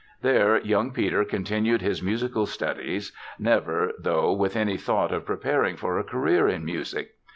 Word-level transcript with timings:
There 0.23 0.57
young 0.59 0.93
Peter 0.93 1.23
continued 1.23 1.83
his 1.83 2.01
musical 2.01 2.47
studies, 2.47 3.11
never, 3.37 3.91
though, 3.99 4.33
with 4.33 4.55
any 4.55 4.75
thought 4.77 5.11
of 5.11 5.27
preparing 5.27 5.75
for 5.75 5.99
a 5.99 6.03
career 6.03 6.47
in 6.47 6.65
music. 6.65 7.13